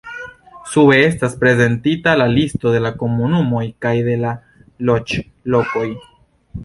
[0.69, 4.35] Sube estas prezentita la listo de la komunumoj kaj de la
[4.91, 5.89] loĝlokoj.